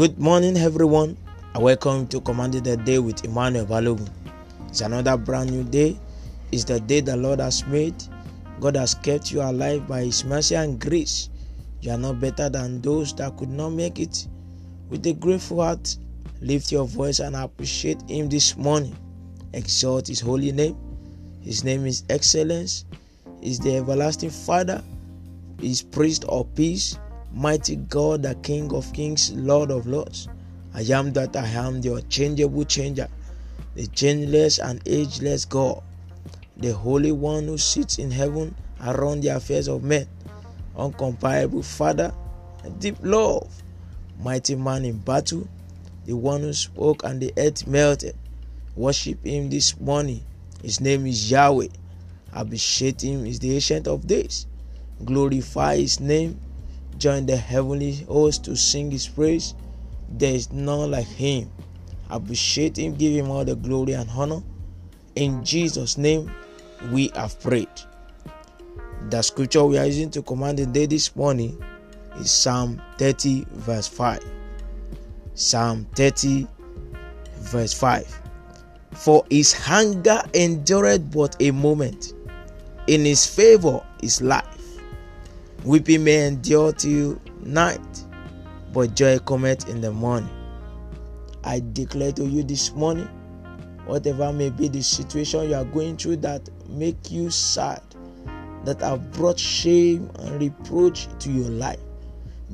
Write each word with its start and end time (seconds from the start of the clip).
Good 0.00 0.18
morning, 0.18 0.56
everyone. 0.56 1.14
I 1.54 1.58
welcome 1.58 2.06
to 2.06 2.22
Commanding 2.22 2.62
the 2.62 2.78
Day 2.78 2.98
with 2.98 3.22
Emmanuel 3.22 3.66
Balogun. 3.66 4.08
It's 4.68 4.80
another 4.80 5.18
brand 5.18 5.50
new 5.50 5.62
day. 5.62 5.94
It's 6.50 6.64
the 6.64 6.80
day 6.80 7.02
the 7.02 7.18
Lord 7.18 7.38
has 7.38 7.66
made. 7.66 7.94
God 8.60 8.76
has 8.76 8.94
kept 8.94 9.30
you 9.30 9.42
alive 9.42 9.86
by 9.86 10.04
His 10.04 10.24
mercy 10.24 10.54
and 10.54 10.80
grace. 10.80 11.28
You 11.82 11.90
are 11.90 11.98
not 11.98 12.18
better 12.18 12.48
than 12.48 12.80
those 12.80 13.14
that 13.16 13.36
could 13.36 13.50
not 13.50 13.74
make 13.74 13.98
it. 14.00 14.26
With 14.88 15.06
a 15.06 15.12
grateful 15.12 15.60
heart, 15.60 15.94
lift 16.40 16.72
your 16.72 16.86
voice 16.86 17.18
and 17.18 17.36
appreciate 17.36 18.00
Him 18.08 18.30
this 18.30 18.56
morning. 18.56 18.96
Exalt 19.52 20.08
His 20.08 20.20
holy 20.20 20.50
name. 20.50 20.78
His 21.42 21.62
name 21.62 21.84
is 21.84 22.04
Excellence. 22.08 22.86
Is 23.42 23.58
the 23.58 23.76
everlasting 23.76 24.30
Father. 24.30 24.82
Is 25.60 25.82
priest 25.82 26.24
of 26.24 26.54
peace 26.54 26.96
mighty 27.32 27.76
God, 27.76 28.22
the 28.22 28.34
King 28.36 28.72
of 28.74 28.92
kings, 28.92 29.32
Lord 29.32 29.70
of 29.70 29.86
lords. 29.86 30.28
I 30.74 30.82
am 30.82 31.12
that 31.14 31.36
I 31.36 31.46
am, 31.46 31.80
the 31.80 31.94
unchangeable 31.94 32.64
changer, 32.64 33.08
the 33.74 33.86
changeless 33.88 34.58
and 34.58 34.80
ageless 34.86 35.44
God, 35.44 35.82
the 36.56 36.72
Holy 36.72 37.12
One 37.12 37.44
who 37.44 37.58
sits 37.58 37.98
in 37.98 38.10
heaven 38.10 38.54
around 38.84 39.22
the 39.22 39.28
affairs 39.28 39.68
of 39.68 39.82
men, 39.82 40.06
uncomparable 40.76 41.64
Father, 41.64 42.12
deep 42.78 42.96
love, 43.02 43.50
mighty 44.22 44.54
man 44.54 44.84
in 44.84 44.98
battle, 44.98 45.48
the 46.06 46.14
one 46.16 46.42
who 46.42 46.52
spoke 46.52 47.04
and 47.04 47.20
the 47.20 47.32
earth 47.36 47.66
melted. 47.66 48.16
Worship 48.76 49.24
him 49.24 49.50
this 49.50 49.78
morning. 49.80 50.24
His 50.62 50.80
name 50.80 51.06
is 51.06 51.30
Yahweh. 51.30 51.68
Appreciate 52.32 53.02
him 53.02 53.26
is 53.26 53.40
the 53.40 53.54
ancient 53.54 53.88
of 53.88 54.06
days. 54.06 54.46
Glorify 55.04 55.76
his 55.76 55.98
name 56.00 56.40
join 57.00 57.24
the 57.26 57.36
heavenly 57.36 57.94
host 58.04 58.44
to 58.44 58.54
sing 58.54 58.90
his 58.90 59.08
praise. 59.08 59.54
There 60.10 60.34
is 60.34 60.52
none 60.52 60.90
like 60.90 61.06
him. 61.06 61.50
Appreciate 62.10 62.78
him, 62.78 62.94
give 62.94 63.12
him 63.12 63.30
all 63.30 63.44
the 63.44 63.56
glory 63.56 63.94
and 63.94 64.08
honor. 64.10 64.42
In 65.16 65.42
Jesus' 65.44 65.96
name, 65.96 66.30
we 66.92 67.10
have 67.14 67.40
prayed. 67.40 67.68
The 69.08 69.22
scripture 69.22 69.64
we 69.64 69.78
are 69.78 69.86
using 69.86 70.10
to 70.10 70.22
command 70.22 70.58
the 70.58 70.66
day 70.66 70.86
this 70.86 71.16
morning 71.16 71.62
is 72.18 72.30
Psalm 72.30 72.80
30, 72.98 73.46
verse 73.50 73.88
5. 73.88 74.22
Psalm 75.34 75.86
30, 75.94 76.46
verse 77.38 77.72
5. 77.72 78.20
For 78.92 79.24
his 79.30 79.52
hunger 79.54 80.22
endureth 80.34 81.10
but 81.10 81.34
a 81.40 81.50
moment, 81.50 82.12
in 82.88 83.04
his 83.04 83.24
favor 83.24 83.82
is 84.02 84.20
life. 84.20 84.59
Weeping 85.64 86.04
may 86.04 86.26
endure 86.26 86.72
till 86.72 87.20
night, 87.40 88.06
but 88.72 88.94
joy 88.96 89.18
cometh 89.18 89.68
in 89.68 89.82
the 89.82 89.92
morning. 89.92 90.30
I 91.44 91.62
declare 91.74 92.12
to 92.12 92.24
you 92.24 92.42
this 92.42 92.72
morning, 92.72 93.08
whatever 93.84 94.32
may 94.32 94.48
be 94.48 94.68
the 94.68 94.80
situation 94.82 95.50
you 95.50 95.54
are 95.54 95.66
going 95.66 95.98
through 95.98 96.16
that 96.18 96.48
make 96.66 97.10
you 97.10 97.28
sad, 97.28 97.82
that 98.64 98.80
have 98.80 99.12
brought 99.12 99.38
shame 99.38 100.10
and 100.20 100.40
reproach 100.40 101.08
to 101.18 101.30
your 101.30 101.50
life. 101.50 101.80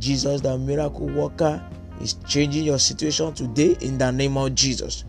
Jesus, 0.00 0.40
the 0.40 0.58
miracle 0.58 1.06
worker, 1.06 1.64
is 2.00 2.14
changing 2.26 2.64
your 2.64 2.80
situation 2.80 3.32
today 3.34 3.76
in 3.82 3.98
the 3.98 4.10
name 4.10 4.36
of 4.36 4.52
Jesus. 4.56 5.04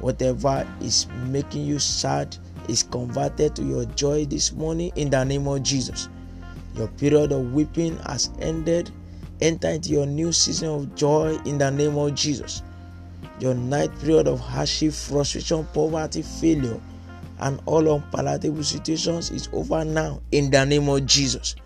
Whatever 0.00 0.68
is 0.82 1.06
making 1.28 1.64
you 1.64 1.78
sad 1.78 2.36
is 2.68 2.82
converted 2.82 3.56
to 3.56 3.62
your 3.62 3.86
joy 3.86 4.26
this 4.26 4.52
morning 4.52 4.92
in 4.96 5.08
the 5.08 5.24
name 5.24 5.48
of 5.48 5.62
Jesus. 5.62 6.10
Your 6.74 6.88
period 6.88 7.32
of 7.32 7.52
weeping 7.52 7.98
has 7.98 8.30
ended. 8.40 8.90
Enter 9.40 9.68
into 9.68 9.90
your 9.90 10.06
new 10.06 10.32
season 10.32 10.68
of 10.68 10.94
joy 10.94 11.38
in 11.44 11.58
the 11.58 11.70
name 11.70 11.96
of 11.96 12.14
Jesus. 12.14 12.62
Your 13.40 13.54
night 13.54 13.90
period 14.00 14.28
of 14.28 14.40
hardship, 14.40 14.92
frustration, 14.92 15.66
poverty, 15.72 16.22
failure, 16.22 16.80
and 17.40 17.60
all 17.66 17.88
unpalatable 17.94 18.62
situations 18.62 19.30
is 19.30 19.48
over 19.52 19.84
now 19.84 20.20
in 20.32 20.50
the 20.50 20.64
name 20.64 20.88
of 20.88 21.04
Jesus. 21.04 21.56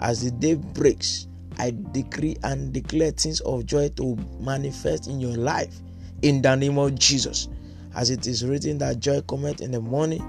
As 0.00 0.24
the 0.24 0.30
day 0.30 0.54
breaks, 0.54 1.26
I 1.58 1.74
decree 1.92 2.36
and 2.42 2.72
declare 2.72 3.12
things 3.12 3.40
of 3.40 3.66
joy 3.66 3.88
to 3.96 4.16
manifest 4.40 5.06
in 5.06 5.20
your 5.20 5.36
life 5.36 5.74
in 6.22 6.42
the 6.42 6.54
name 6.54 6.78
of 6.78 6.94
Jesus. 6.98 7.48
As 7.94 8.10
it 8.10 8.26
is 8.26 8.44
written 8.44 8.78
that 8.78 9.00
joy 9.00 9.22
cometh 9.22 9.60
in 9.60 9.70
the 9.70 9.80
morning, 9.80 10.22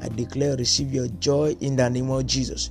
I 0.00 0.08
declare 0.08 0.56
receive 0.56 0.92
your 0.92 1.08
joy 1.20 1.56
in 1.60 1.76
the 1.76 1.88
name 1.88 2.10
of 2.10 2.26
Jesus. 2.26 2.70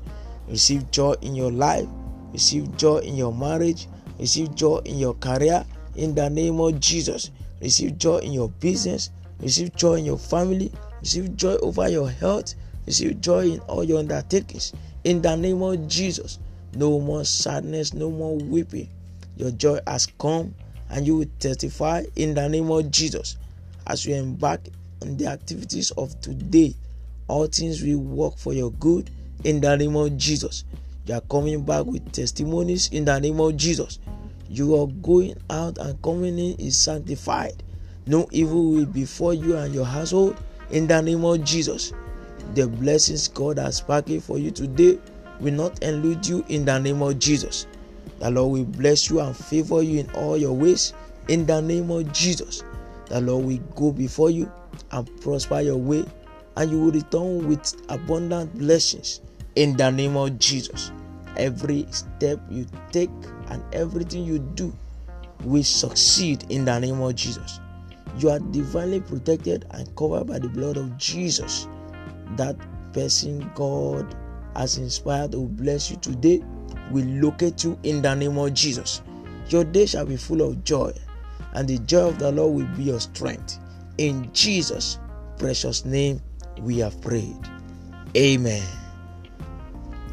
Receive 0.51 0.91
joy 0.91 1.13
in 1.21 1.33
your 1.33 1.49
life. 1.49 1.87
Receive 2.33 2.75
joy 2.75 2.97
in 2.97 3.15
your 3.15 3.33
marriage. 3.33 3.87
Receive 4.19 4.53
joy 4.53 4.79
in 4.83 4.99
your 4.99 5.13
career. 5.13 5.65
In 5.95 6.13
the 6.13 6.29
name 6.29 6.59
of 6.59 6.77
Jesus. 6.81 7.31
Receive 7.61 7.97
joy 7.97 8.17
in 8.17 8.33
your 8.33 8.49
business. 8.49 9.11
Receive 9.39 9.73
joy 9.75 9.95
in 9.95 10.05
your 10.05 10.17
family. 10.17 10.69
Receive 10.99 11.37
joy 11.37 11.55
over 11.61 11.87
your 11.87 12.09
health. 12.09 12.55
Receive 12.85 13.21
joy 13.21 13.51
in 13.51 13.59
all 13.61 13.85
your 13.85 13.99
undertakings. 13.99 14.73
In 15.05 15.21
the 15.21 15.35
name 15.37 15.61
of 15.61 15.87
Jesus. 15.87 16.37
No 16.73 16.99
more 16.99 17.23
sadness, 17.23 17.93
no 17.93 18.11
more 18.11 18.35
weeping. 18.35 18.89
Your 19.37 19.51
joy 19.51 19.79
has 19.87 20.05
come 20.19 20.53
and 20.89 21.07
you 21.07 21.15
will 21.17 21.29
testify 21.39 22.03
in 22.17 22.33
the 22.33 22.49
name 22.49 22.69
of 22.69 22.91
Jesus. 22.91 23.37
As 23.87 24.05
you 24.05 24.15
embark 24.15 24.59
on 25.01 25.15
the 25.15 25.27
activities 25.27 25.91
of 25.91 26.19
today, 26.19 26.75
all 27.29 27.47
things 27.47 27.81
will 27.81 27.99
work 27.99 28.37
for 28.37 28.53
your 28.53 28.71
good 28.73 29.09
in 29.43 29.61
the 29.61 29.75
name 29.75 29.95
of 29.95 30.17
Jesus. 30.17 30.65
You 31.05 31.15
are 31.15 31.21
coming 31.21 31.63
back 31.63 31.85
with 31.85 32.11
testimonies 32.11 32.89
in 32.89 33.05
the 33.05 33.19
name 33.19 33.39
of 33.39 33.57
Jesus. 33.57 33.99
You 34.49 34.75
are 34.81 34.87
going 34.87 35.35
out 35.49 35.77
and 35.77 36.01
coming 36.01 36.37
in 36.37 36.55
is 36.59 36.77
sanctified. 36.77 37.63
No 38.05 38.27
evil 38.31 38.71
will 38.71 38.85
before 38.85 39.33
you 39.33 39.55
and 39.57 39.73
your 39.73 39.85
household 39.85 40.37
in 40.69 40.87
the 40.87 41.01
name 41.01 41.23
of 41.25 41.43
Jesus. 41.43 41.93
The 42.53 42.67
blessings 42.67 43.27
God 43.27 43.57
has 43.57 43.81
packed 43.81 44.11
for 44.21 44.37
you 44.37 44.51
today 44.51 44.99
will 45.39 45.53
not 45.53 45.83
elude 45.83 46.27
you 46.27 46.45
in 46.49 46.65
the 46.65 46.77
name 46.79 47.01
of 47.01 47.19
Jesus. 47.19 47.67
The 48.19 48.29
Lord 48.29 48.51
will 48.51 48.65
bless 48.65 49.09
you 49.09 49.19
and 49.19 49.35
favor 49.35 49.81
you 49.81 50.01
in 50.01 50.09
all 50.11 50.37
your 50.37 50.53
ways 50.53 50.93
in 51.27 51.45
the 51.45 51.61
name 51.61 51.89
of 51.89 52.11
Jesus. 52.13 52.63
The 53.07 53.21
Lord 53.21 53.45
will 53.45 53.57
go 53.75 53.91
before 53.91 54.29
you 54.29 54.51
and 54.91 55.21
prosper 55.21 55.61
your 55.61 55.77
way, 55.77 56.05
and 56.57 56.71
you 56.71 56.79
will 56.79 56.91
return 56.91 57.47
with 57.47 57.73
abundant 57.89 58.57
blessings 58.57 59.21
in 59.55 59.75
the 59.77 59.89
name 59.91 60.15
of 60.17 60.39
Jesus. 60.39 60.91
Every 61.37 61.85
step 61.91 62.39
you 62.49 62.65
take 62.91 63.09
and 63.47 63.63
everything 63.73 64.23
you 64.23 64.39
do 64.39 64.73
will 65.43 65.63
succeed 65.63 66.45
in 66.49 66.65
the 66.65 66.79
name 66.79 67.01
of 67.01 67.15
Jesus. 67.15 67.59
You 68.17 68.29
are 68.29 68.39
divinely 68.39 68.99
protected 69.01 69.65
and 69.71 69.95
covered 69.95 70.27
by 70.27 70.39
the 70.39 70.49
blood 70.49 70.77
of 70.77 70.97
Jesus. 70.97 71.67
That 72.35 72.55
person 72.93 73.49
God 73.55 74.15
has 74.55 74.77
inspired 74.77 75.31
to 75.31 75.47
bless 75.47 75.89
you 75.89 75.97
today 75.97 76.43
will 76.91 77.05
locate 77.05 77.63
you 77.63 77.79
in 77.83 78.01
the 78.01 78.13
name 78.13 78.37
of 78.37 78.53
Jesus. 78.53 79.01
Your 79.49 79.63
day 79.63 79.85
shall 79.85 80.05
be 80.05 80.17
full 80.17 80.41
of 80.41 80.63
joy, 80.63 80.93
and 81.53 81.67
the 81.67 81.79
joy 81.79 82.09
of 82.09 82.19
the 82.19 82.31
Lord 82.31 82.55
will 82.55 82.77
be 82.77 82.83
your 82.83 82.99
strength. 82.99 83.59
In 83.97 84.31
Jesus' 84.33 84.99
precious 85.37 85.85
name, 85.85 86.21
we 86.59 86.79
have 86.79 86.99
prayed. 87.01 87.37
Amen. 88.15 88.80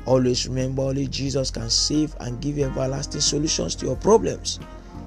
Always 0.09 0.49
remember 0.49 0.85
only 0.85 1.07
Jesus 1.07 1.51
can 1.51 1.69
save 1.69 2.17
and 2.21 2.41
give 2.41 2.59
everlasting 2.59 3.21
solutions 3.21 3.75
to 3.75 3.85
your 3.85 3.97
problems. 3.97 4.59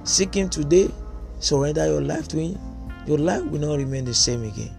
Seek 0.04 0.36
Him 0.36 0.48
today, 0.48 0.92
surrender 1.40 1.88
your 1.88 2.02
life 2.02 2.28
to 2.28 2.38
Him. 2.38 2.60
Your 3.08 3.18
life 3.18 3.44
will 3.46 3.62
not 3.62 3.80
remain 3.80 4.06
the 4.06 4.14
same 4.14 4.44
again. 4.44 4.78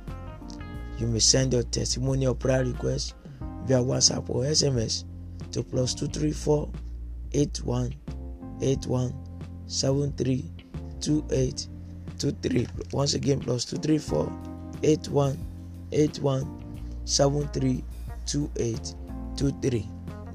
You 1.00 1.08
may 1.08 1.18
send 1.18 1.52
your 1.52 1.64
testimony 1.64 2.28
or 2.28 2.36
prayer 2.36 2.64
request 2.64 3.16
via 3.64 3.78
WhatsApp 3.78 4.30
or 4.30 4.44
SMS 4.44 5.02
to 5.50 5.64
plus 5.64 5.92
234 5.92 6.70
81 7.32 7.92
81 8.60 9.12
73 9.66 10.44
28 11.00 11.66
23. 12.20 12.68
Once 12.92 13.14
again, 13.14 13.40
plus 13.40 13.64
234 13.64 14.32
81 14.84 15.36
81 15.90 16.78
73 17.06 17.82
28 18.24 18.94
23. 19.36 19.88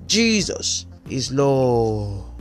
Jesus 0.08 0.86
is 1.10 1.34
Lord. 1.34 2.37